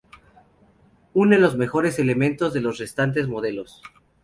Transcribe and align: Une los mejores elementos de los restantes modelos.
Une 1.13 1.37
los 1.39 1.55
mejores 1.57 1.99
elementos 1.99 2.53
de 2.53 2.61
los 2.61 2.79
restantes 2.79 3.27
modelos. 3.27 3.83